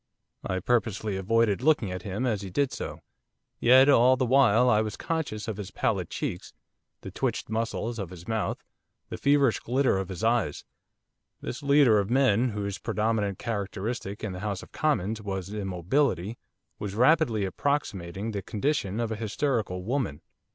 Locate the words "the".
4.17-4.25, 7.01-7.11, 9.09-9.17, 14.33-14.39, 18.39-18.41